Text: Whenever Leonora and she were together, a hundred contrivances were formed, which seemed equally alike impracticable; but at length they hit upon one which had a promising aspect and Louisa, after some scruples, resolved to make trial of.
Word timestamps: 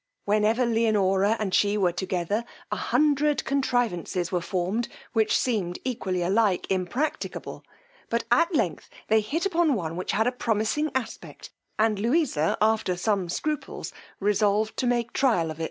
Whenever 0.25 0.65
Leonora 0.65 1.35
and 1.37 1.53
she 1.53 1.77
were 1.77 1.91
together, 1.91 2.43
a 2.71 2.75
hundred 2.75 3.45
contrivances 3.45 4.31
were 4.31 4.41
formed, 4.41 4.87
which 5.13 5.37
seemed 5.37 5.77
equally 5.85 6.23
alike 6.23 6.65
impracticable; 6.71 7.63
but 8.09 8.23
at 8.31 8.51
length 8.55 8.89
they 9.09 9.21
hit 9.21 9.45
upon 9.45 9.75
one 9.75 9.95
which 9.95 10.13
had 10.13 10.25
a 10.25 10.31
promising 10.31 10.89
aspect 10.95 11.51
and 11.77 11.99
Louisa, 11.99 12.57
after 12.59 12.97
some 12.97 13.29
scruples, 13.29 13.93
resolved 14.19 14.75
to 14.77 14.87
make 14.87 15.13
trial 15.13 15.51
of. 15.51 15.59